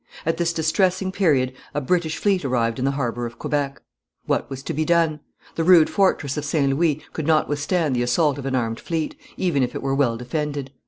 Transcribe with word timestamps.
At 0.25 0.37
this 0.37 0.51
distressing 0.51 1.11
period 1.11 1.53
a 1.75 1.79
British 1.79 2.17
fleet 2.17 2.43
arrived 2.43 2.79
in 2.79 2.85
the 2.85 2.89
harbour 2.97 3.27
of 3.27 3.37
Quebec. 3.37 3.83
What 4.25 4.49
was 4.49 4.63
to 4.63 4.73
be 4.73 4.83
done? 4.83 5.19
The 5.53 5.63
rude 5.63 5.91
fortress 5.91 6.37
of 6.37 6.43
St. 6.45 6.75
Louis 6.75 7.03
could 7.13 7.27
not 7.27 7.47
withstand 7.47 7.95
the 7.95 8.01
assault 8.01 8.39
of 8.39 8.47
an 8.47 8.55
armed 8.55 8.79
fleet, 8.79 9.15
even 9.37 9.61
if 9.61 9.75
it 9.75 9.83
were 9.83 9.93
well 9.93 10.17
defended. 10.17 10.71